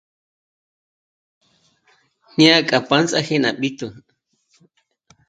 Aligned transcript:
Né'e 2.35 2.59
k'a 2.67 2.79
p'ândzaje 2.87 3.35
ná 3.39 3.49
jbíjtu 3.57 3.87